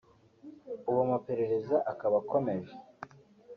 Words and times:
ubu 0.89 0.99
amaperereza 1.05 1.75
akaba 1.91 2.15
akomeje 2.21 2.73